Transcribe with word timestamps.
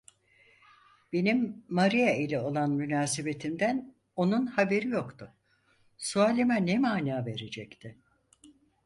Benim 1.13 1.65
Maria 1.69 2.13
ile 2.13 2.39
olan 2.39 2.71
münasebetimden 2.71 3.95
onun 4.15 4.45
haberi 4.45 4.87
yoktu, 4.87 5.33
sualime 5.97 6.65
ne 6.65 6.79
mana 6.79 7.25
verecekti? 7.25 7.97